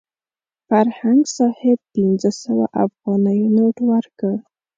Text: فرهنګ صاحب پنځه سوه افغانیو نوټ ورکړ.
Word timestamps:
فرهنګ 0.67 1.21
صاحب 1.37 1.79
پنځه 1.93 2.31
سوه 2.43 2.65
افغانیو 2.85 3.53
نوټ 3.57 3.75
ورکړ. 3.89 4.33